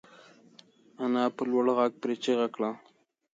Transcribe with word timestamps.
انا 1.03 1.23
په 1.35 1.43
لوړ 1.49 1.65
غږ 1.77 1.91
پرې 2.01 2.15
چیغه 2.23 2.47
کړه. 2.55 2.69